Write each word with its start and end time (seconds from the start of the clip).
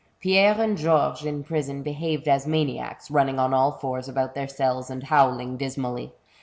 Pierre 0.19 0.59
and 0.59 0.79
Georges 0.79 1.27
in 1.27 1.43
prison 1.43 1.83
behaved 1.83 2.27
as 2.27 2.47
maniacs, 2.47 3.11
running 3.11 3.37
on 3.37 3.53
all 3.53 3.71
fours 3.73 4.09
about 4.09 4.33
their 4.33 4.47
cells 4.47 4.89
and 4.89 5.03
howling 5.03 5.57
dismally. 5.57 6.11